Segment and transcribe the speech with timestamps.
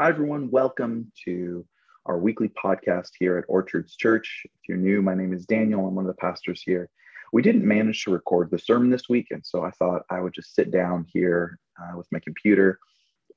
[0.00, 0.50] Hi, everyone.
[0.50, 1.66] Welcome to
[2.06, 4.46] our weekly podcast here at Orchards Church.
[4.46, 5.86] If you're new, my name is Daniel.
[5.86, 6.88] I'm one of the pastors here.
[7.34, 10.32] We didn't manage to record the sermon this week, and so I thought I would
[10.32, 12.78] just sit down here uh, with my computer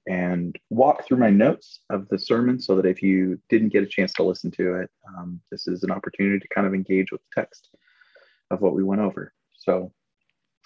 [0.07, 3.87] and walk through my notes of the sermon so that if you didn't get a
[3.87, 7.19] chance to listen to it, um, this is an opportunity to kind of engage with
[7.23, 7.71] the text
[8.51, 9.33] of what we went over.
[9.57, 9.91] So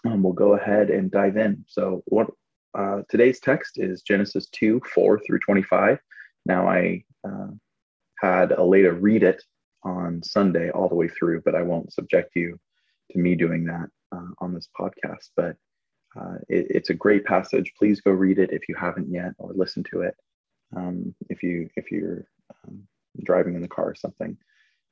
[0.06, 1.66] um, we'll go ahead and dive in.
[1.68, 2.28] So, what
[2.74, 6.00] uh, today's text is Genesis 2 4 through 25.
[6.46, 7.48] Now, I uh,
[8.20, 9.44] had Aleda read it
[9.84, 12.60] on Sunday all the way through, but I won't subject you
[13.12, 15.30] to me doing that uh, on this podcast.
[15.36, 15.56] But
[16.20, 17.74] uh, it, it's a great passage.
[17.78, 20.16] Please go read it if you haven't yet, or listen to it
[20.76, 22.26] um, if you if you're
[22.66, 22.88] um,
[23.24, 24.38] driving in the car or something.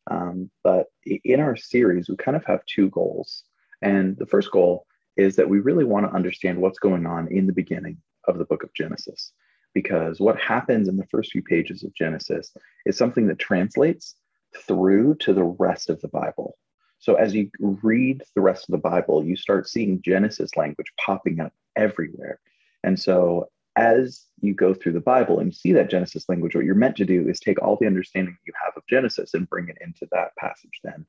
[0.09, 3.43] Um, but in our series, we kind of have two goals,
[3.81, 4.85] and the first goal
[5.17, 7.97] is that we really want to understand what's going on in the beginning
[8.27, 9.31] of the book of Genesis.
[9.73, 12.53] Because what happens in the first few pages of Genesis
[12.85, 14.15] is something that translates
[14.55, 16.57] through to the rest of the Bible.
[16.99, 21.39] So as you read the rest of the Bible, you start seeing Genesis language popping
[21.39, 22.39] up everywhere.
[22.83, 26.75] And so as you go through the Bible and see that Genesis language, what you're
[26.75, 29.77] meant to do is take all the understanding you have of Genesis and bring it
[29.81, 31.05] into that passage then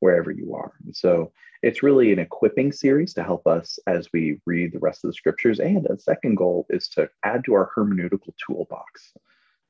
[0.00, 0.72] wherever you are.
[0.84, 1.32] And so
[1.62, 5.14] it's really an equipping series to help us as we read the rest of the
[5.14, 5.58] scriptures.
[5.58, 9.12] And a second goal is to add to our hermeneutical toolbox.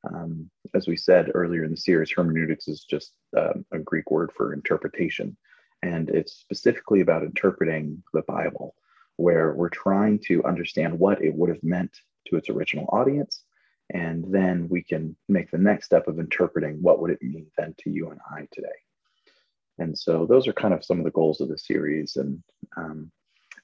[0.07, 4.31] Um, as we said earlier in the series, hermeneutics is just um, a Greek word
[4.31, 5.35] for interpretation.
[5.81, 8.75] And it's specifically about interpreting the Bible,
[9.15, 13.43] where we're trying to understand what it would have meant to its original audience.
[13.91, 17.73] And then we can make the next step of interpreting what would it mean then
[17.79, 18.67] to you and I today.
[19.79, 22.17] And so those are kind of some of the goals of the series.
[22.17, 22.43] And
[22.77, 23.11] um,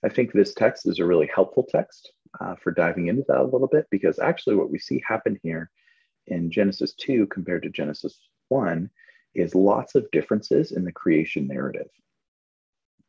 [0.03, 3.43] I think this text is a really helpful text uh, for diving into that a
[3.43, 5.69] little bit because actually what we see happen here
[6.27, 8.17] in Genesis 2 compared to Genesis
[8.49, 8.89] 1
[9.35, 11.87] is lots of differences in the creation narrative.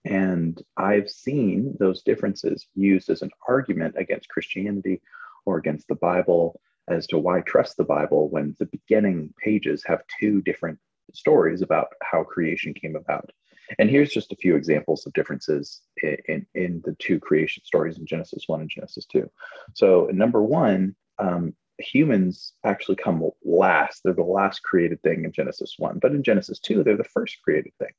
[0.04, 5.00] And I've seen those differences used as an argument against Christianity
[5.44, 10.02] or against the Bible as to why trust the Bible when the beginning pages have
[10.20, 10.78] two different
[11.14, 13.30] stories about how creation came about.
[13.78, 17.98] And here's just a few examples of differences in, in, in the two creation stories
[17.98, 19.28] in Genesis 1 and Genesis 2.
[19.74, 24.02] So, number one, um, humans actually come last.
[24.02, 25.98] They're the last created thing in Genesis 1.
[26.00, 27.92] But in Genesis 2, they're the first created thing.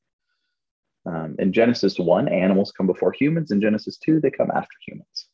[1.06, 3.50] Um, in Genesis 1, animals come before humans.
[3.50, 5.28] In Genesis 2, they come after humans.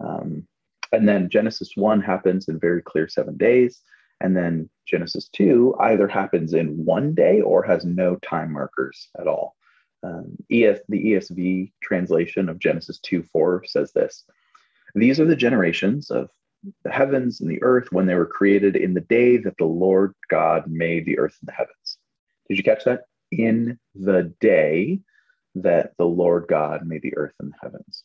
[0.00, 0.46] Um,
[0.92, 3.80] and then Genesis 1 happens in very clear seven days.
[4.22, 9.26] And then Genesis 2 either happens in one day or has no time markers at
[9.26, 9.56] all.
[10.04, 14.24] Um, ES, the ESV translation of Genesis 2 4 says this
[14.94, 16.30] These are the generations of
[16.84, 20.14] the heavens and the earth when they were created in the day that the Lord
[20.30, 21.98] God made the earth and the heavens.
[22.48, 23.02] Did you catch that?
[23.32, 25.00] In the day
[25.56, 28.04] that the Lord God made the earth and the heavens.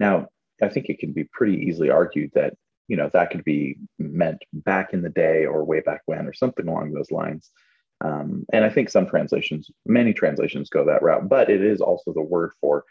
[0.00, 0.28] Now,
[0.62, 2.54] I think it can be pretty easily argued that
[2.88, 6.32] you know that could be meant back in the day or way back when or
[6.32, 7.50] something along those lines.
[8.00, 12.12] Um, and i think some translations many translations go that route but it is also
[12.12, 12.84] the word for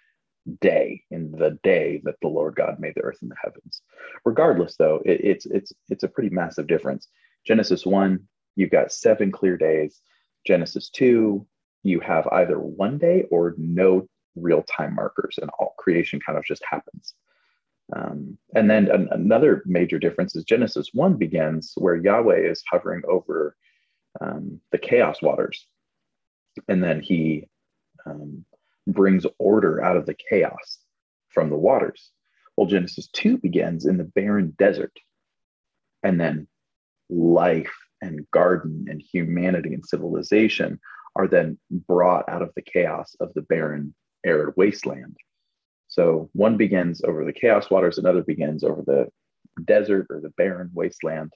[0.61, 3.81] day in the day that the lord god made the earth and the heavens.
[4.25, 7.07] Regardless though it, it's it's it's a pretty massive difference.
[7.45, 8.19] Genesis 1
[8.55, 9.99] you've got seven clear days.
[10.45, 11.45] Genesis 2
[11.83, 16.45] you have either one day or no real time markers and all creation kind of
[16.45, 17.13] just happens
[17.95, 23.01] um, and then an, another major difference is Genesis 1 begins where Yahweh is hovering
[23.07, 23.55] over
[24.21, 25.67] um, the chaos waters.
[26.67, 27.47] And then he
[28.05, 28.45] um,
[28.87, 30.79] brings order out of the chaos
[31.29, 32.11] from the waters.
[32.55, 34.95] Well, Genesis 2 begins in the barren desert.
[36.03, 36.47] And then
[37.09, 40.79] life and garden and humanity and civilization
[41.15, 43.93] are then brought out of the chaos of the barren,
[44.25, 45.15] arid wasteland.
[45.93, 49.09] So one begins over the chaos waters, another begins over the
[49.63, 51.31] desert or the barren wasteland.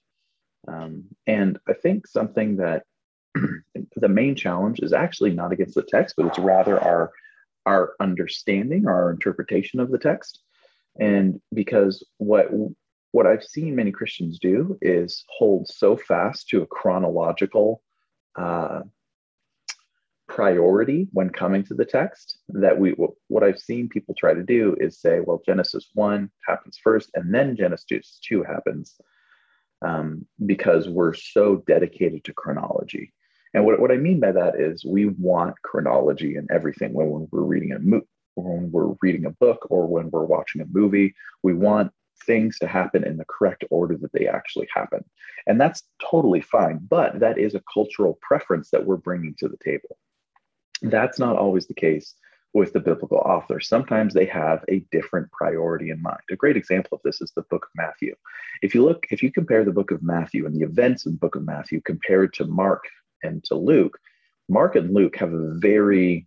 [0.67, 2.81] Um, and I think something that
[3.95, 7.11] the main challenge is actually not against the text, but it's rather our
[7.67, 10.39] our understanding, our interpretation of the text.
[10.99, 12.47] And because what
[13.11, 17.83] what I've seen many Christians do is hold so fast to a chronological
[18.35, 18.81] uh,
[20.27, 22.91] priority when coming to the text that we
[23.27, 27.33] what i've seen people try to do is say well genesis 1 happens first and
[27.33, 28.95] then genesis 2 happens
[29.83, 33.13] um, because we're so dedicated to chronology
[33.53, 37.27] and what, what i mean by that is we want chronology in everything when, when
[37.31, 41.13] we're reading a mo- when we're reading a book or when we're watching a movie
[41.41, 41.91] we want
[42.25, 45.03] things to happen in the correct order that they actually happen.
[45.45, 49.57] And that's totally fine, but that is a cultural preference that we're bringing to the
[49.63, 49.97] table.
[50.81, 52.15] That's not always the case
[52.53, 53.59] with the biblical author.
[53.59, 56.21] Sometimes they have a different priority in mind.
[56.31, 58.15] A great example of this is the book of Matthew.
[58.61, 61.19] If you look, if you compare the book of Matthew and the events in the
[61.19, 62.83] book of Matthew compared to Mark
[63.23, 63.99] and to Luke,
[64.49, 66.25] Mark and Luke have a very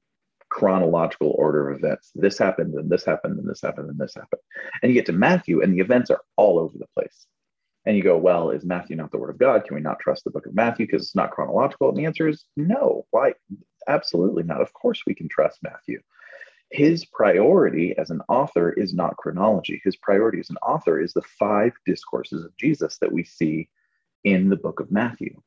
[0.50, 2.10] chronological order of events.
[2.14, 4.42] This happened, and this happened, and this happened, and this happened.
[4.82, 7.26] And you get to Matthew, and the events are all over the place.
[7.86, 9.64] And you go, well, is Matthew not the word of God?
[9.64, 11.88] Can we not trust the book of Matthew because it's not chronological?
[11.88, 13.06] And the answer is no.
[13.10, 13.32] Why?
[13.88, 14.60] Absolutely not.
[14.60, 16.00] Of course, we can trust Matthew.
[16.70, 19.80] His priority as an author is not chronology.
[19.84, 23.68] His priority as an author is the five discourses of Jesus that we see
[24.22, 25.42] in the book of Matthew.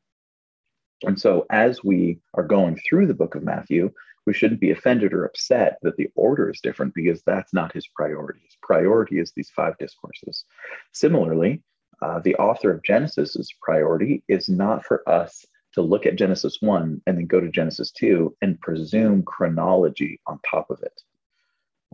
[1.06, 3.92] And so, as we are going through the book of Matthew,
[4.26, 7.88] we shouldn't be offended or upset that the order is different because that's not his
[7.88, 8.40] priority.
[8.46, 10.46] His priority is these five discourses.
[10.94, 11.62] Similarly,
[12.02, 17.02] uh, the author of Genesis's priority is not for us to look at Genesis 1
[17.06, 21.02] and then go to Genesis 2 and presume chronology on top of it.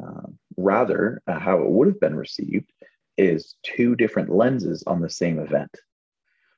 [0.02, 0.28] Uh,
[0.58, 2.72] rather, uh, how it would have been received
[3.18, 5.72] is two different lenses on the same event,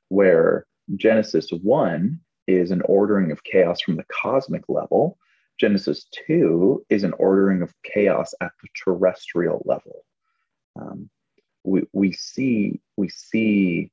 [0.09, 0.65] where
[0.95, 5.17] Genesis 1 is an ordering of chaos from the cosmic level,
[5.59, 10.03] Genesis 2 is an ordering of chaos at the terrestrial level.
[10.75, 11.09] Um,
[11.63, 13.91] we, we see we see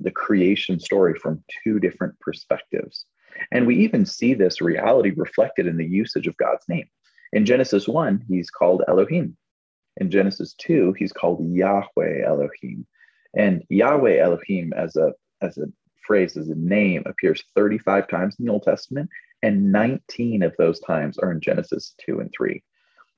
[0.00, 3.06] the creation story from two different perspectives.
[3.52, 6.88] And we even see this reality reflected in the usage of God's name.
[7.32, 9.36] In Genesis 1, he's called Elohim.
[9.98, 12.86] In Genesis 2, he's called Yahweh Elohim.
[13.36, 15.66] And Yahweh Elohim as a as a
[16.06, 19.10] phrase, as a name, appears 35 times in the Old Testament
[19.42, 22.62] and 19 of those times are in Genesis 2 and 3.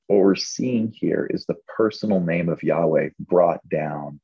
[0.07, 4.19] What we're seeing here is the personal name of Yahweh brought down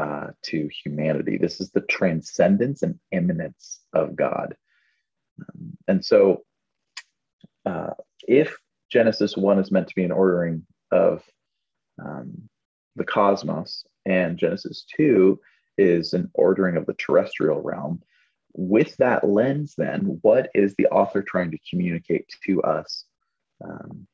[0.00, 1.36] uh, to humanity.
[1.36, 4.56] This is the transcendence and immanence of God.
[5.38, 6.42] Um, and so,
[7.66, 7.90] uh,
[8.26, 8.56] if
[8.90, 11.22] Genesis 1 is meant to be an ordering of
[12.02, 12.48] um,
[12.96, 15.38] the cosmos, and Genesis 2
[15.76, 18.00] is an ordering of the terrestrial realm,
[18.54, 23.04] with that lens, then, what is the author trying to communicate to us
[23.62, 24.06] um,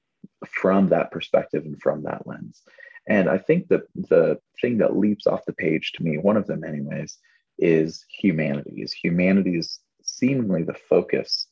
[0.49, 2.63] from that perspective and from that lens?
[3.09, 6.47] And I think that the thing that leaps off the page to me, one of
[6.47, 7.19] them, anyways,
[7.59, 8.83] is humanity.
[8.83, 11.47] Is humanity is seemingly the focus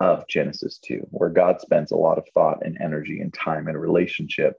[0.00, 3.80] of Genesis 2, where God spends a lot of thought and energy and time and
[3.80, 4.56] relationship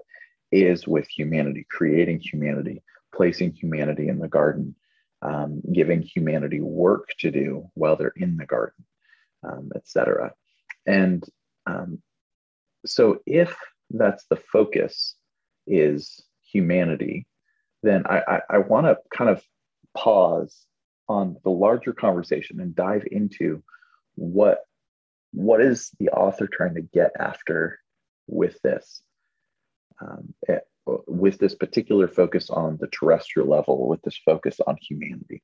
[0.51, 2.81] is with humanity, creating humanity,
[3.15, 4.75] placing humanity in the garden,
[5.21, 8.83] um, giving humanity work to do while they're in the garden,
[9.43, 10.33] um, etc.
[10.85, 11.23] And
[11.65, 12.01] um,
[12.85, 13.55] so, if
[13.91, 15.15] that's the focus
[15.67, 17.25] is humanity,
[17.83, 19.41] then I, I, I want to kind of
[19.95, 20.65] pause
[21.07, 23.63] on the larger conversation and dive into
[24.15, 24.59] what
[25.31, 27.79] what is the author trying to get after
[28.27, 29.01] with this.
[30.01, 30.63] Um, it,
[31.07, 35.43] with this particular focus on the terrestrial level, with this focus on humanity.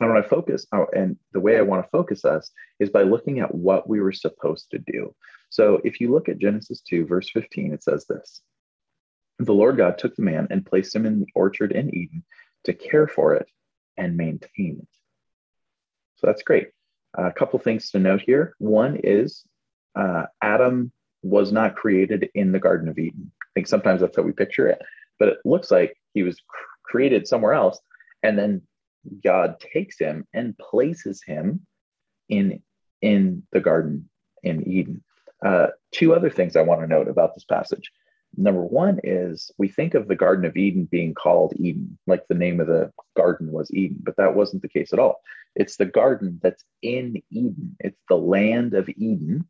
[0.00, 3.02] And when I focus, oh, and the way I want to focus us is by
[3.02, 5.14] looking at what we were supposed to do.
[5.50, 8.40] So if you look at Genesis 2, verse 15, it says this
[9.38, 12.24] The Lord God took the man and placed him in the orchard in Eden
[12.64, 13.46] to care for it
[13.96, 14.88] and maintain it.
[16.16, 16.68] So that's great.
[17.16, 18.54] Uh, a couple things to note here.
[18.58, 19.44] One is
[19.96, 20.92] uh, Adam
[21.22, 24.68] was not created in the Garden of Eden I think sometimes that's how we picture
[24.68, 24.82] it.
[25.20, 27.80] But it looks like he was cr- created somewhere else,
[28.24, 28.62] and then
[29.22, 31.64] God takes him and places him
[32.28, 32.60] in
[33.00, 34.08] in the garden
[34.42, 35.04] in Eden.
[35.44, 37.92] Uh, two other things I want to note about this passage.
[38.36, 42.34] Number one is we think of the Garden of Eden being called Eden, like the
[42.34, 45.20] name of the garden was Eden, but that wasn't the case at all.
[45.54, 47.76] It's the garden that's in Eden.
[47.80, 49.48] It's the land of Eden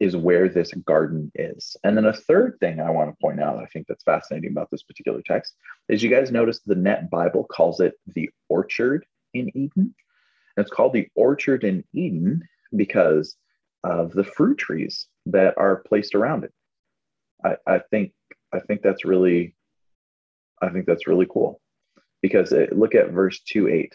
[0.00, 1.76] is where this garden is.
[1.84, 4.70] And then a third thing I want to point out, I think that's fascinating about
[4.70, 5.54] this particular text,
[5.88, 9.94] is you guys notice the Net Bible calls it the orchard in Eden.
[10.56, 13.36] And it's called the orchard in Eden because
[13.84, 16.52] of the fruit trees that are placed around it.
[17.44, 18.12] I, I think
[18.52, 19.54] I think that's really
[20.60, 21.60] I think that's really cool
[22.22, 23.94] because it, look at verse 2 8.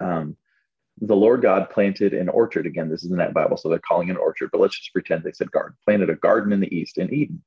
[0.00, 0.36] Um,
[1.00, 2.66] the Lord God planted an orchard.
[2.66, 4.92] Again, this is the Net Bible, so they're calling it an orchard, but let's just
[4.92, 5.76] pretend they said garden.
[5.84, 7.42] Planted a garden in the east in Eden.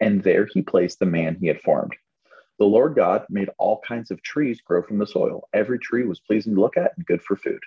[0.00, 1.94] And there he placed the man he had formed.
[2.58, 5.48] The Lord God made all kinds of trees grow from the soil.
[5.52, 7.60] Every tree was pleasing to look at and good for food.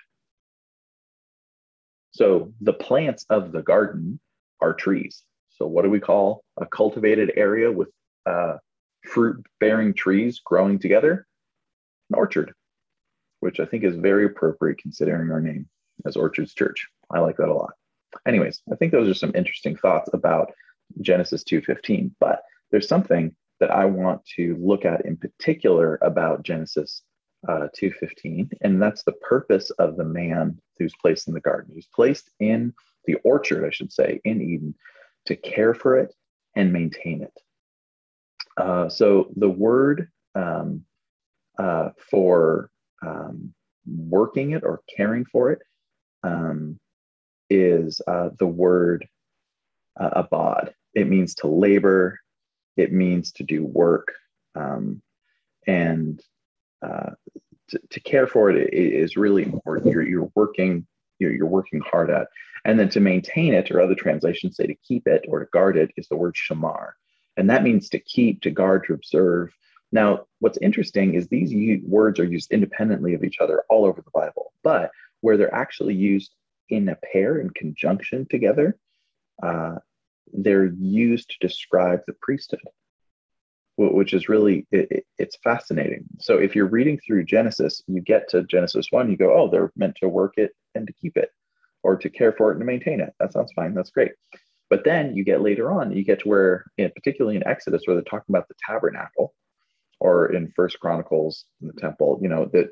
[2.10, 4.18] So the plants of the garden
[4.60, 5.22] are trees.
[5.58, 7.88] So, what do we call a cultivated area with
[8.26, 8.56] uh,
[9.04, 11.26] fruit bearing trees growing together?
[12.10, 12.52] an orchard,
[13.40, 15.68] which I think is very appropriate considering our name
[16.06, 16.88] as Orchards Church.
[17.10, 17.72] I like that a lot.
[18.26, 20.52] Anyways, I think those are some interesting thoughts about
[21.00, 27.02] Genesis 2:15, but there's something that I want to look at in particular about Genesis
[27.46, 31.74] uh, 2:15, and that's the purpose of the man who's placed in the garden.
[31.74, 32.72] He's placed in
[33.04, 34.74] the orchard, I should say, in Eden,
[35.28, 36.14] to care for it
[36.56, 37.38] and maintain it.
[38.56, 40.84] Uh, so the word um,
[41.58, 42.70] uh, for
[43.02, 43.54] um,
[43.86, 45.60] working it or caring for it
[46.22, 46.78] um,
[47.50, 49.06] is uh, the word
[50.00, 50.74] uh, abad.
[50.94, 52.18] It means to labor,
[52.76, 54.12] it means to do work,
[54.54, 55.02] um,
[55.66, 56.20] and
[56.82, 57.10] uh,
[57.68, 59.92] to, to, care for it is really important.
[59.92, 60.86] You're, you're working,
[61.18, 62.28] you're, you're working hard at,
[62.68, 65.76] and then to maintain it, or other translations say to keep it or to guard
[65.82, 66.92] it, is the word shamar,
[67.36, 69.48] and that means to keep, to guard, to observe.
[69.90, 74.18] Now, what's interesting is these words are used independently of each other all over the
[74.22, 74.90] Bible, but
[75.22, 76.30] where they're actually used
[76.68, 78.76] in a pair in conjunction together,
[79.42, 79.76] uh,
[80.34, 80.70] they're
[81.06, 82.68] used to describe the priesthood,
[83.78, 86.04] which is really it, it's fascinating.
[86.20, 89.72] So if you're reading through Genesis, you get to Genesis one, you go, oh, they're
[89.74, 91.30] meant to work it and to keep it,
[91.82, 93.12] or to care for it and to maintain it.
[93.20, 93.74] That sounds fine.
[93.74, 94.12] That's great.
[94.70, 98.04] But then you get later on, you get to where, particularly in Exodus, where they're
[98.04, 99.34] talking about the tabernacle,
[100.00, 102.70] or in First Chronicles, in the temple, you know that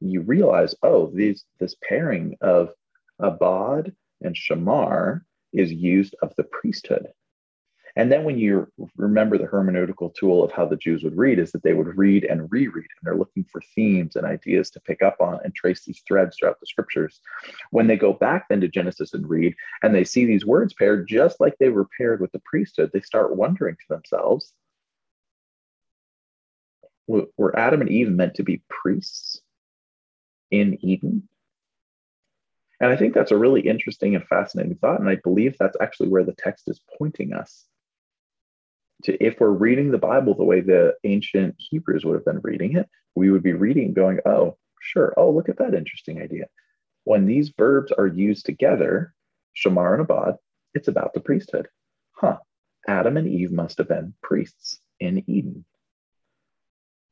[0.00, 2.70] you realize, oh, these this pairing of
[3.18, 5.20] Abad and Shamar
[5.52, 7.08] is used of the priesthood.
[7.96, 11.52] And then when you remember the hermeneutical tool of how the Jews would read, is
[11.52, 15.02] that they would read and reread, and they're looking for themes and ideas to pick
[15.02, 17.20] up on and trace these threads throughout the scriptures.
[17.70, 21.08] When they go back then to Genesis and read, and they see these words paired
[21.08, 24.52] just like they were paired with the priesthood, they start wondering to themselves,
[27.06, 29.40] were Adam and Eve meant to be priests
[30.52, 31.28] in Eden?
[32.80, 35.00] And I think that's a really interesting and fascinating thought.
[35.00, 37.66] And I believe that's actually where the text is pointing us
[39.04, 39.22] to.
[39.22, 42.88] If we're reading the Bible the way the ancient Hebrews would have been reading it,
[43.14, 45.12] we would be reading going, oh, sure.
[45.16, 46.46] Oh, look at that interesting idea.
[47.04, 49.14] When these verbs are used together,
[49.56, 50.36] Shamar and Abad,
[50.74, 51.68] it's about the priesthood.
[52.12, 52.38] Huh.
[52.88, 55.64] Adam and Eve must have been priests in Eden,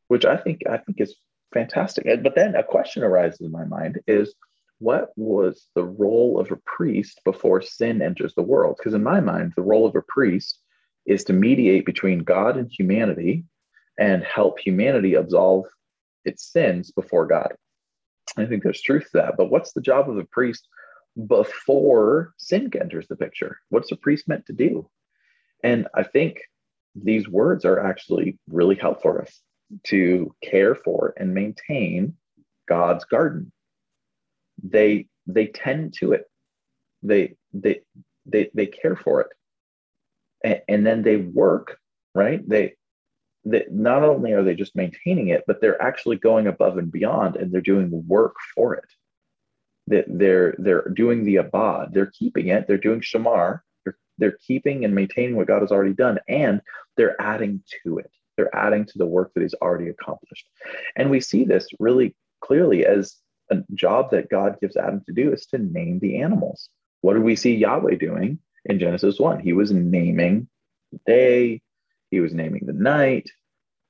[0.08, 1.16] which I think I think is
[1.52, 2.06] fantastic.
[2.22, 4.34] But then a question arises in my mind is
[4.78, 8.76] what was the role of a priest before sin enters the world?
[8.78, 10.60] Because in my mind, the role of a priest
[11.08, 13.44] is to mediate between God and humanity
[13.98, 15.64] and help humanity absolve
[16.24, 17.54] its sins before God.
[18.36, 19.36] I think there's truth to that.
[19.36, 20.68] But what's the job of a priest
[21.26, 23.58] before sin enters the picture?
[23.70, 24.88] What's a priest meant to do?
[25.64, 26.40] And I think
[26.94, 29.40] these words are actually really helpful for us
[29.84, 32.14] to care for and maintain
[32.68, 33.52] God's garden
[34.62, 36.24] they they tend to it
[37.02, 37.80] they they
[38.26, 39.28] they, they care for it
[40.44, 41.78] and, then they work
[42.14, 42.46] right?
[42.48, 42.74] They
[43.44, 47.36] that not only are they just maintaining it but they're actually going above and beyond
[47.36, 48.90] and they're doing work for it.
[49.86, 51.92] That they're they're doing the abad.
[51.92, 52.66] They're keeping it.
[52.66, 53.60] They're doing shamar.
[53.84, 56.60] They're, they're keeping and maintaining what god has already done and
[56.96, 58.10] they're adding to it.
[58.36, 60.48] They're adding to the work that he's already accomplished.
[60.96, 63.16] And we see this really clearly as
[63.50, 66.68] a job that God gives Adam to do is to name the animals.
[67.00, 69.40] What did we see Yahweh doing in Genesis 1?
[69.40, 70.48] He was naming
[70.92, 71.62] the day,
[72.10, 73.30] he was naming the night.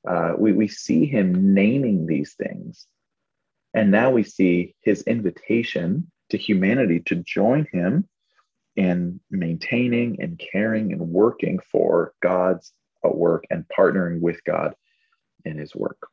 [0.07, 2.87] Uh, we, we see him naming these things.
[3.75, 8.09] And now we see his invitation to humanity to join him
[8.77, 12.73] in maintaining and caring and working for God's
[13.03, 14.75] work and partnering with God
[15.45, 16.09] in his work.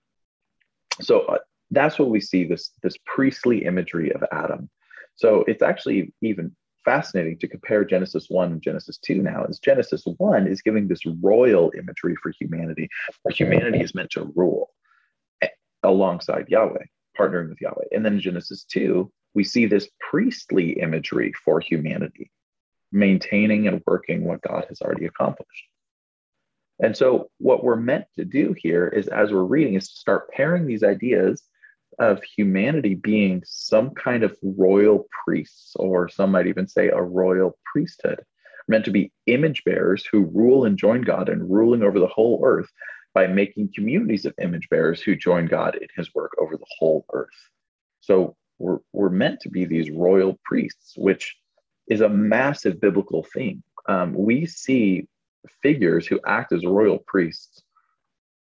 [1.02, 1.38] So, uh,
[1.72, 4.70] that's what we see this this priestly imagery of Adam.
[5.16, 10.04] So it's actually even fascinating to compare Genesis 1 and Genesis 2 now, is Genesis
[10.18, 12.88] 1 is giving this royal imagery for humanity,
[13.24, 14.70] where humanity is meant to rule
[15.42, 15.48] eh,
[15.84, 16.86] alongside Yahweh,
[17.20, 17.88] partnering with Yahweh.
[17.92, 22.32] And then in Genesis 2, we see this priestly imagery for humanity,
[22.92, 25.66] maintaining and working what God has already accomplished.
[26.80, 30.30] And so, what we're meant to do here is, as we're reading, is to start
[30.32, 31.42] pairing these ideas
[32.00, 37.58] of humanity being some kind of royal priests, or some might even say a royal
[37.66, 38.22] priesthood,
[38.68, 42.42] meant to be image bearers who rule and join God and ruling over the whole
[42.44, 42.70] earth
[43.14, 47.06] by making communities of image bearers who join God in his work over the whole
[47.14, 47.30] earth.
[48.02, 51.36] So we're, we're meant to be these royal priests, which
[51.88, 53.64] is a massive biblical theme.
[53.88, 55.08] Um, we see
[55.62, 57.64] figures who act as royal priests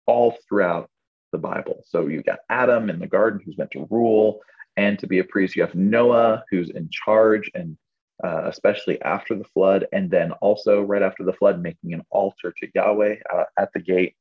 [0.07, 0.90] all throughout
[1.32, 1.85] the Bible.
[1.87, 4.40] So you got Adam in the garden who's meant to rule
[4.76, 5.56] and to be a priest.
[5.56, 7.76] You have Noah who's in charge and
[8.23, 12.52] uh, especially after the flood, and then also right after the flood, making an altar
[12.58, 14.16] to Yahweh uh, at the gate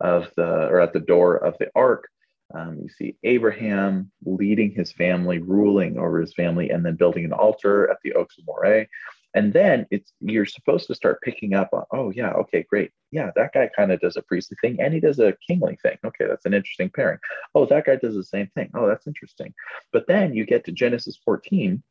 [0.00, 2.08] of the or at the door of the ark.
[2.54, 7.32] Um, you see Abraham leading his family, ruling over his family, and then building an
[7.32, 8.86] altar at the Oaks of Moreh.
[9.34, 12.90] And then it's you're supposed to start picking up on, oh yeah, okay, great.
[13.10, 15.98] Yeah, that guy kind of does a priestly thing and he does a kingly thing.
[16.04, 17.18] Okay, that's an interesting pairing.
[17.54, 18.70] Oh, that guy does the same thing.
[18.74, 19.52] Oh, that's interesting.
[19.92, 21.82] But then you get to Genesis 14,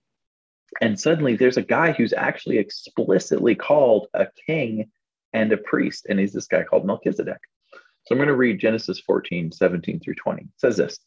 [0.82, 4.90] and suddenly there's a guy who's actually explicitly called a king
[5.34, 7.40] and a priest, and he's this guy called Melchizedek.
[8.06, 10.42] So I'm going to read Genesis 14, 17 through 20.
[10.42, 11.00] It says this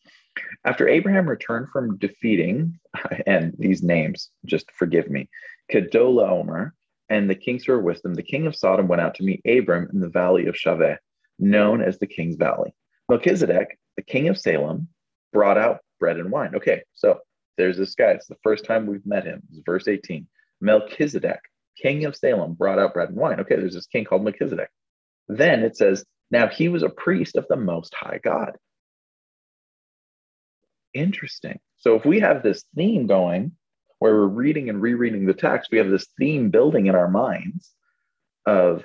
[0.65, 2.79] After Abraham returned from defeating,
[3.27, 5.29] and these names, just forgive me,
[5.71, 6.73] Kedorlaomer
[7.09, 9.43] and the kings who were with them, the king of Sodom went out to meet
[9.47, 10.97] Abram in the valley of Shaveh,
[11.39, 12.73] known as the King's Valley.
[13.09, 14.89] Melchizedek, the king of Salem,
[15.33, 16.55] brought out bread and wine.
[16.55, 17.19] Okay, so
[17.57, 18.12] there's this guy.
[18.12, 19.43] It's the first time we've met him.
[19.50, 20.27] It's verse 18.
[20.61, 21.41] Melchizedek,
[21.77, 23.41] king of Salem, brought out bread and wine.
[23.41, 24.71] Okay, there's this king called Melchizedek.
[25.29, 28.57] Then it says, now he was a priest of the Most High God.
[30.95, 31.59] Interesting.
[31.79, 33.53] So if we have this theme going,
[34.00, 37.71] where we're reading and rereading the text, we have this theme building in our minds
[38.47, 38.83] of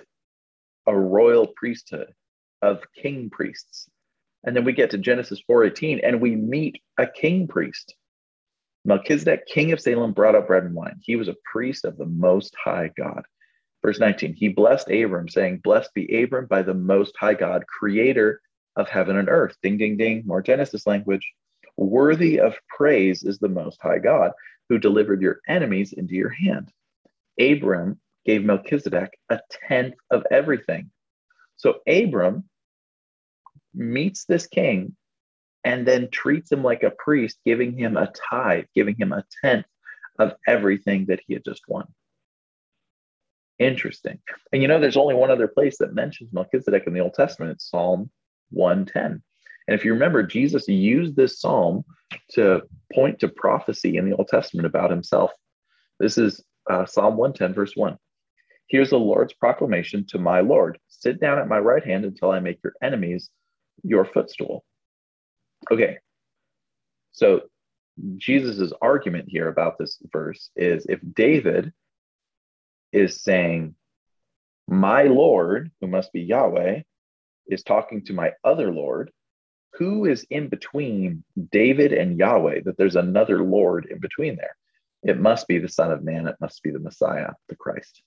[0.85, 2.13] a royal priesthood,
[2.61, 3.89] of king priests.
[4.43, 7.95] And then we get to Genesis 4:18 and we meet a king priest.
[8.83, 10.99] Melchizedek, king of Salem, brought up bread and wine.
[11.01, 13.23] He was a priest of the most high God.
[13.81, 18.41] Verse 19, he blessed Abram, saying, Blessed be Abram by the most high God, creator
[18.75, 19.55] of heaven and earth.
[19.63, 21.31] Ding, ding, ding, more Genesis language.
[21.77, 24.31] Worthy of praise is the most high God
[24.69, 26.71] who delivered your enemies into your hand.
[27.39, 30.91] Abram gave Melchizedek a tenth of everything.
[31.57, 32.49] So Abram
[33.73, 34.95] meets this king
[35.63, 39.65] and then treats him like a priest, giving him a tithe, giving him a tenth
[40.19, 41.87] of everything that he had just won.
[43.57, 44.19] Interesting.
[44.51, 47.51] And you know, there's only one other place that mentions Melchizedek in the Old Testament.
[47.53, 48.09] It's Psalm
[48.51, 49.21] 110.
[49.67, 51.83] And if you remember, Jesus used this psalm
[52.31, 55.31] to point to prophecy in the Old Testament about himself.
[55.99, 57.97] This is uh, Psalm 110, verse 1.
[58.67, 62.39] Here's the Lord's proclamation to my Lord Sit down at my right hand until I
[62.39, 63.29] make your enemies
[63.83, 64.63] your footstool.
[65.71, 65.97] Okay,
[67.11, 67.41] so
[68.17, 71.73] Jesus' argument here about this verse is if David
[72.91, 73.75] is saying,
[74.67, 76.81] My Lord, who must be Yahweh,
[77.47, 79.11] is talking to my other Lord,
[79.77, 84.55] who is in between David and Yahweh, that there's another Lord in between there.
[85.03, 88.01] It must be the Son of Man, it must be the Messiah, the Christ.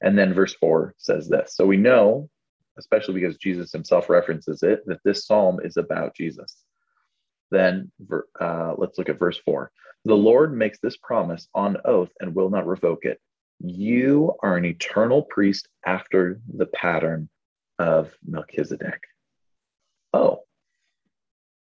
[0.00, 1.54] And then verse 4 says this.
[1.56, 2.28] So we know,
[2.78, 6.62] especially because Jesus himself references it, that this psalm is about Jesus.
[7.50, 7.90] Then
[8.40, 9.70] uh, let's look at verse 4.
[10.04, 13.20] The Lord makes this promise on oath and will not revoke it.
[13.58, 17.28] You are an eternal priest after the pattern
[17.78, 19.00] of Melchizedek.
[20.12, 20.45] Oh,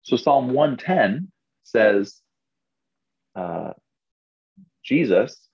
[0.03, 1.31] so Psalm 110
[1.63, 2.21] says
[3.35, 3.73] uh,
[4.85, 5.49] Jesus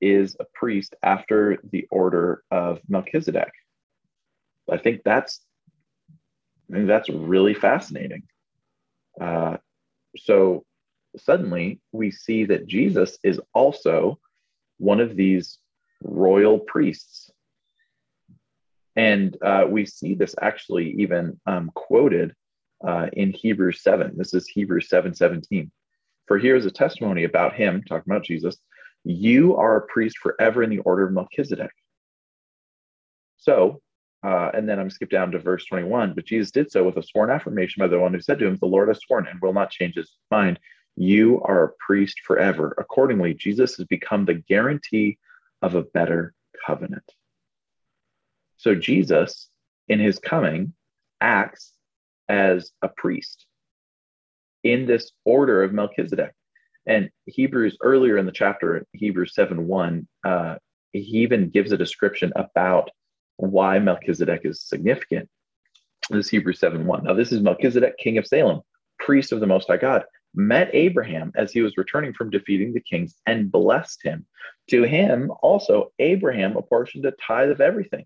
[0.00, 3.52] is a priest after the order of Melchizedek.
[4.70, 5.40] I think that's
[6.70, 8.24] I think that's really fascinating.
[9.20, 9.58] Uh,
[10.16, 10.64] so
[11.16, 14.18] suddenly we see that Jesus is also
[14.78, 15.58] one of these
[16.02, 17.30] royal priests.
[18.96, 22.34] And uh, we see this actually even um, quoted
[22.86, 24.14] uh, in Hebrews 7.
[24.16, 25.70] This is Hebrews 7 17.
[26.26, 28.56] For here is a testimony about him, talking about Jesus.
[29.04, 31.70] You are a priest forever in the order of Melchizedek.
[33.36, 33.80] So,
[34.24, 36.14] uh, and then I'm skip down to verse 21.
[36.14, 38.56] But Jesus did so with a sworn affirmation by the one who said to him,
[38.56, 40.58] The Lord has sworn and will not change his mind.
[40.96, 42.74] You are a priest forever.
[42.78, 45.18] Accordingly, Jesus has become the guarantee
[45.62, 46.34] of a better
[46.66, 47.04] covenant.
[48.56, 49.48] So, Jesus,
[49.88, 50.72] in his coming,
[51.20, 51.75] acts
[52.28, 53.46] as a priest
[54.64, 56.32] in this order of Melchizedek.
[56.86, 60.56] And Hebrews, earlier in the chapter, Hebrews 7 1, uh,
[60.92, 62.90] he even gives a description about
[63.36, 65.28] why Melchizedek is significant.
[66.10, 67.04] This is Hebrews 7 1.
[67.04, 68.60] Now, this is Melchizedek, king of Salem,
[69.00, 72.80] priest of the Most High God, met Abraham as he was returning from defeating the
[72.80, 74.26] kings and blessed him.
[74.70, 78.04] To him also, Abraham apportioned a tithe of everything.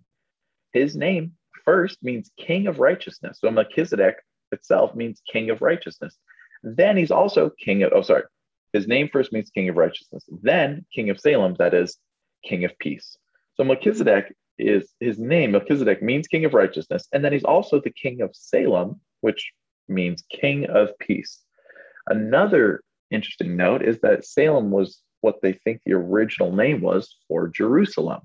[0.73, 1.33] His name
[1.65, 3.39] first means king of righteousness.
[3.41, 4.17] So Melchizedek
[4.53, 6.17] itself means king of righteousness.
[6.63, 8.25] Then he's also king of, oh, sorry,
[8.73, 11.97] his name first means king of righteousness, then king of Salem, that is
[12.45, 13.17] king of peace.
[13.55, 17.91] So Melchizedek is his name, Melchizedek means king of righteousness, and then he's also the
[17.91, 19.53] king of Salem, which
[19.89, 21.41] means king of peace.
[22.07, 27.49] Another interesting note is that Salem was what they think the original name was for
[27.49, 28.21] Jerusalem.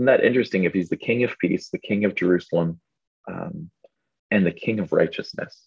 [0.00, 0.64] Isn't that interesting?
[0.64, 2.80] If he's the king of peace, the king of Jerusalem,
[3.30, 3.70] um,
[4.30, 5.66] and the king of righteousness,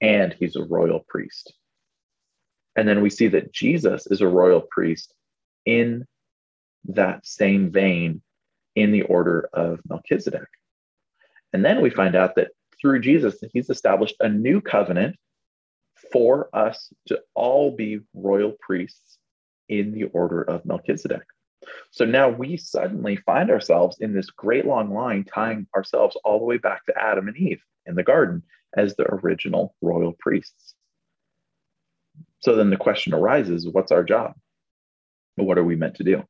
[0.00, 1.52] and he's a royal priest.
[2.76, 5.12] And then we see that Jesus is a royal priest
[5.64, 6.06] in
[6.84, 8.22] that same vein
[8.76, 10.46] in the order of Melchizedek.
[11.52, 15.16] And then we find out that through Jesus, he's established a new covenant
[16.12, 19.18] for us to all be royal priests
[19.68, 21.24] in the order of Melchizedek.
[21.90, 26.44] So now we suddenly find ourselves in this great long line, tying ourselves all the
[26.44, 28.42] way back to Adam and Eve in the garden
[28.76, 30.74] as the original royal priests.
[32.40, 34.34] So then the question arises what's our job?
[35.36, 36.22] What are we meant to do?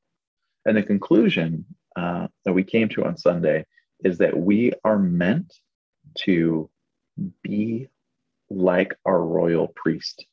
[0.65, 3.65] And the conclusion uh, that we came to on Sunday
[4.05, 5.55] is that we are meant
[6.19, 6.69] to
[7.43, 7.89] be
[8.51, 10.27] like our royal priest,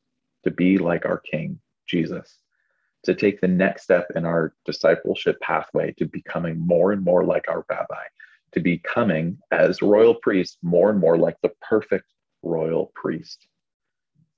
[0.44, 2.40] to be like our king, Jesus,
[3.04, 7.46] to take the next step in our discipleship pathway to becoming more and more like
[7.50, 8.04] our rabbi,
[8.54, 12.06] to becoming, as royal priests, more and more like the perfect
[12.42, 13.48] royal priest.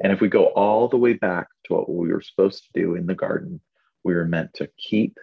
[0.01, 2.95] And if we go all the way back to what we were supposed to do
[2.95, 3.61] in the garden,
[4.03, 5.17] we were meant to keep,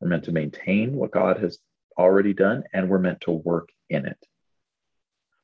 [0.00, 1.58] we're meant to maintain what God has
[1.98, 4.18] already done, and we're meant to work in it.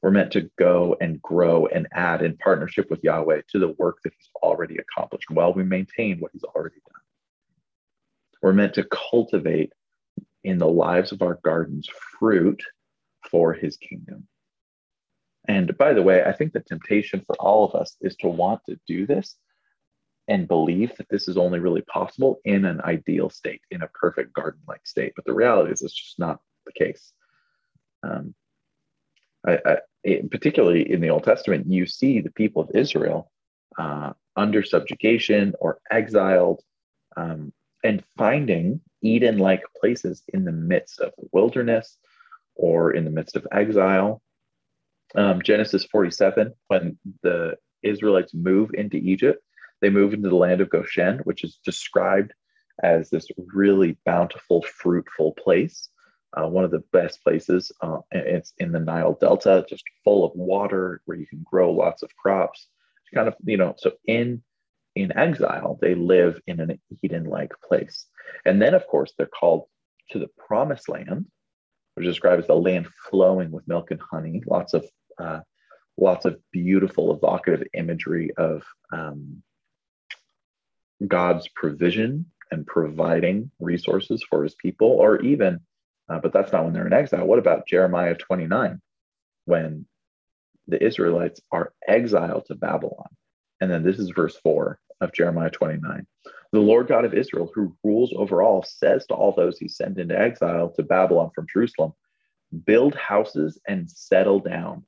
[0.03, 3.99] We're meant to go and grow and add in partnership with Yahweh to the work
[4.05, 6.98] that He's already accomplished while we maintain what He's already done.
[8.43, 9.73] We're meant to cultivate
[10.45, 12.63] in the lives of our gardens fruit
[13.31, 14.29] for His kingdom.
[15.47, 18.61] And by the way, I think the temptation for all of us is to want
[18.69, 19.37] to do this
[20.29, 24.35] and believe that this is only really possible in an ideal state, in a perfect
[24.35, 25.15] garden like state.
[25.17, 27.13] But the reality is, it's just not the case.
[28.03, 28.35] Um,
[29.47, 33.31] I, I, it, particularly in the Old Testament, you see the people of Israel
[33.79, 36.63] uh, under subjugation or exiled
[37.17, 37.53] um,
[37.85, 41.97] and finding Eden like places in the midst of the wilderness
[42.55, 44.21] or in the midst of exile.
[45.15, 49.43] Um, Genesis 47, when the Israelites move into Egypt,
[49.81, 52.33] they move into the land of Goshen, which is described
[52.83, 55.89] as this really bountiful, fruitful place
[56.37, 57.73] uh, one of the best places.
[57.81, 62.03] Uh, it's in the Nile Delta, just full of water where you can grow lots
[62.03, 62.67] of crops.
[63.03, 64.43] It's kind of, you know, so in
[64.99, 68.07] in exile, they live in an Eden-like place.
[68.45, 69.65] And then, of course, they're called
[70.11, 71.27] to the promised land,
[71.95, 74.43] which is described as the land flowing with milk and honey.
[74.47, 74.87] Lots of
[75.19, 75.41] uh,
[75.97, 79.43] lots of beautiful, evocative imagery of um,
[81.07, 85.61] God's provision and providing resources for his people, or even
[86.09, 87.27] uh, but that's not when they're in exile.
[87.27, 88.81] What about Jeremiah 29,
[89.45, 89.87] when
[90.67, 93.09] the Israelites are exiled to Babylon?
[93.61, 96.07] And then this is verse 4 of Jeremiah 29.
[96.53, 99.99] The Lord God of Israel, who rules over all, says to all those he sent
[99.99, 101.93] into exile to Babylon from Jerusalem
[102.65, 104.83] build houses and settle down,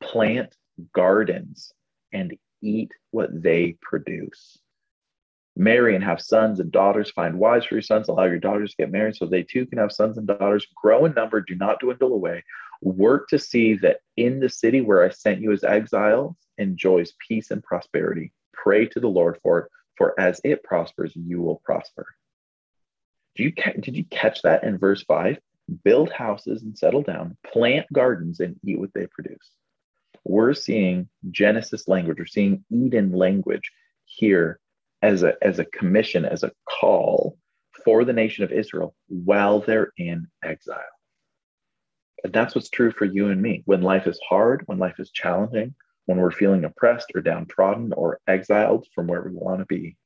[0.00, 0.56] plant
[0.94, 1.72] gardens
[2.12, 4.58] and eat what they produce
[5.56, 7.10] marry and have sons and daughters.
[7.10, 8.08] Find wives for your sons.
[8.08, 10.66] Allow your daughters to get married so they too can have sons and daughters.
[10.74, 11.40] Grow in number.
[11.40, 12.44] Do not dwindle away.
[12.80, 17.50] Work to see that in the city where I sent you as exiles enjoys peace
[17.50, 18.32] and prosperity.
[18.52, 22.06] Pray to the Lord for it, for as it prospers, you will prosper.
[23.34, 25.38] Did you, did you catch that in verse 5?
[25.84, 29.50] Build houses and settle down, plant gardens and eat what they produce.
[30.24, 33.72] We're seeing Genesis language, we're seeing Eden language
[34.04, 34.60] here
[35.00, 37.36] as a as a commission, as a call
[37.84, 40.78] for the nation of Israel while they're in exile.
[42.22, 43.62] And that's what's true for you and me.
[43.64, 45.74] When life is hard, when life is challenging,
[46.06, 49.96] when we're feeling oppressed or downtrodden or exiled from where we want to be,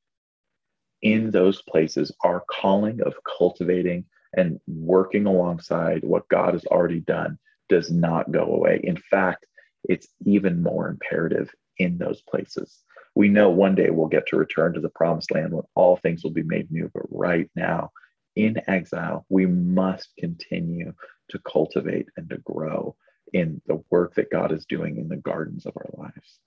[1.02, 4.04] in those places, our calling of cultivating
[4.36, 8.80] and working alongside what God has already done does not go away.
[8.82, 9.46] In fact,
[9.84, 12.82] it's even more imperative in those places
[13.16, 16.22] we know one day we'll get to return to the promised land when all things
[16.22, 16.90] will be made new.
[16.92, 17.90] But right now,
[18.36, 20.92] in exile, we must continue
[21.30, 22.94] to cultivate and to grow
[23.36, 26.38] in the work that God is doing in the gardens of our lives.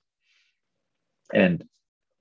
[1.32, 1.64] And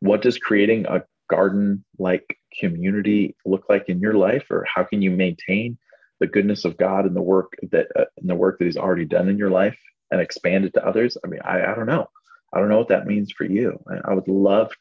[0.01, 5.01] what does creating a garden like community look like in your life or how can
[5.01, 5.79] you maintain
[6.21, 9.29] the goodness of God and the work that uh, the work that he's already done
[9.29, 9.79] in your life
[10.11, 11.17] and expand it to others?
[11.25, 12.09] I mean, I, I don't know.
[12.53, 13.79] I don't know what that means for you.
[14.05, 14.73] I would love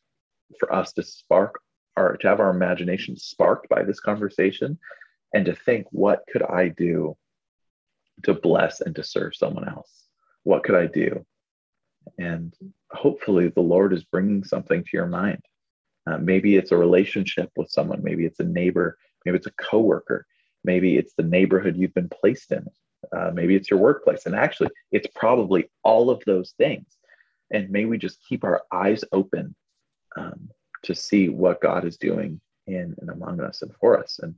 [0.59, 1.59] for us to spark
[1.95, 4.77] our to have our imagination sparked by this conversation
[5.33, 7.17] and to think, what could I do
[8.23, 10.05] to bless and to serve someone else?
[10.43, 11.25] What could I do?
[12.17, 12.53] And
[12.91, 15.41] hopefully, the Lord is bringing something to your mind.
[16.07, 20.25] Uh, maybe it's a relationship with someone, maybe it's a neighbor, maybe it's a coworker,
[20.63, 22.65] maybe it's the neighborhood you've been placed in,
[23.15, 24.25] uh, maybe it's your workplace.
[24.25, 26.85] And actually, it's probably all of those things.
[27.51, 29.53] And may we just keep our eyes open
[30.15, 30.49] um,
[30.83, 34.19] to see what God is doing in and among us and for us.
[34.21, 34.35] And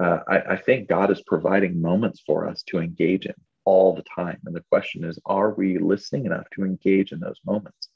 [0.00, 4.04] uh, I, I think God is providing moments for us to engage in all the
[4.14, 4.38] time.
[4.44, 7.88] And the question is, are we listening enough to engage in those moments,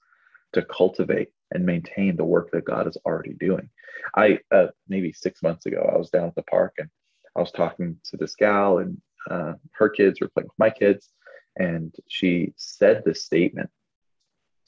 [0.53, 3.71] to cultivate and maintain the work that God is already doing?
[4.15, 6.89] I, uh, maybe six months ago, I was down at the park and
[7.37, 11.11] I was talking to this gal, and uh, her kids were playing with my kids.
[11.57, 13.71] And she said this statement.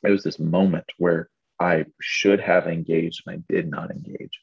[0.04, 1.28] It was this moment where
[1.60, 4.40] I should have engaged and I did not engage.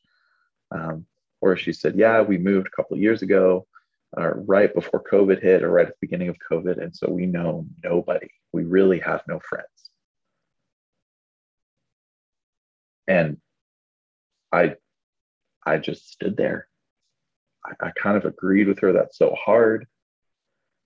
[0.71, 1.05] Um,
[1.45, 3.67] where she said, Yeah, we moved a couple years ago
[4.17, 6.81] uh, right before COVID hit or right at the beginning of COVID.
[6.81, 8.29] And so we know nobody.
[8.51, 9.67] We really have no friends.
[13.07, 13.37] And
[14.51, 14.73] I,
[15.63, 16.67] I just stood there.
[17.63, 18.91] I, I kind of agreed with her.
[18.91, 19.85] That's so hard.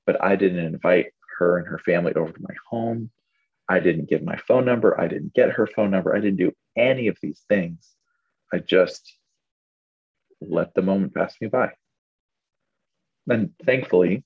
[0.06, 3.12] But I didn't invite her and her family over to my home.
[3.70, 5.00] I didn't give my phone number.
[5.00, 6.14] I didn't get her phone number.
[6.14, 7.88] I didn't do any of these things.
[8.52, 9.19] I just
[10.42, 11.72] let the moment pass me by.
[13.30, 14.24] And thankfully,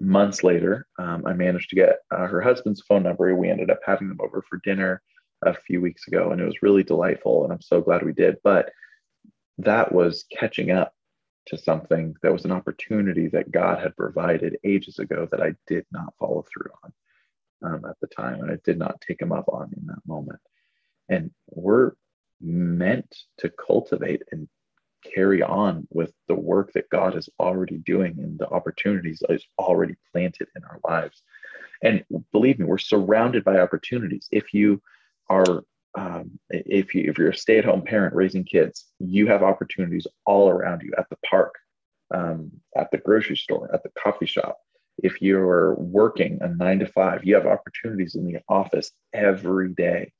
[0.00, 3.34] months later, um, I managed to get uh, her husband's phone number.
[3.34, 5.02] We ended up having them over for dinner
[5.42, 7.44] a few weeks ago, and it was really delightful.
[7.44, 8.36] And I'm so glad we did.
[8.42, 8.72] But
[9.58, 10.92] that was catching up
[11.46, 15.84] to something that was an opportunity that God had provided ages ago that I did
[15.92, 19.48] not follow through on um, at the time, and I did not take him up
[19.48, 20.40] on in that moment.
[21.08, 21.92] And we're
[22.40, 24.48] meant to cultivate and
[25.14, 29.46] carry on with the work that God is already doing and the opportunities that He's
[29.58, 31.22] already planted in our lives.
[31.82, 34.28] And believe me, we're surrounded by opportunities.
[34.32, 34.80] If you
[35.28, 35.64] are
[35.96, 40.82] um, if you if you're a stay-at-home parent raising kids, you have opportunities all around
[40.82, 41.54] you at the park,
[42.12, 44.58] um, at the grocery store, at the coffee shop.
[45.02, 50.12] If you're working a nine to five, you have opportunities in the office every day.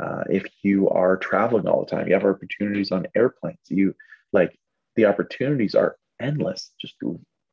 [0.00, 3.58] Uh, if you are traveling all the time, you have opportunities on airplanes.
[3.68, 3.94] You
[4.34, 4.58] like
[4.96, 6.72] the opportunities are endless.
[6.80, 6.96] Just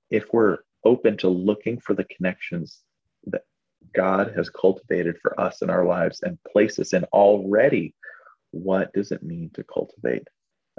[0.10, 2.82] if we're open to looking for the connections
[3.28, 3.44] that
[3.96, 7.96] God has cultivated for us in our lives and placed us in already,
[8.50, 10.28] what does it mean to cultivate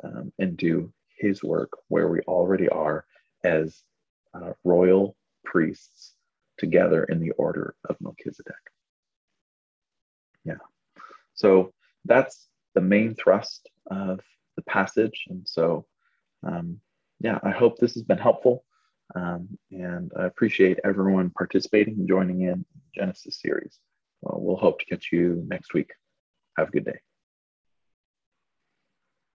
[0.05, 3.05] um, and do His work where we already are
[3.45, 3.83] as
[4.35, 6.15] uh, royal priests
[6.59, 8.55] together in the order of Melchizedek?
[10.45, 10.63] Yeah.
[11.35, 11.73] So
[12.05, 14.21] that's the main thrust of
[14.57, 15.25] the passage.
[15.29, 15.87] And so
[16.43, 16.81] um,
[17.21, 18.65] yeah, I hope this has been helpful.
[19.15, 23.79] Um, and I appreciate everyone participating and joining in Genesis series.
[24.23, 25.91] Well, we'll hope to catch you next week.
[26.57, 26.99] Have a good day.